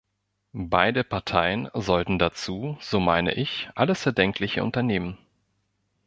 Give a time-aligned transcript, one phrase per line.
[0.55, 5.19] Beide Parteien sollten dazu, so meine ich, alles Erdenkliche unternehmen.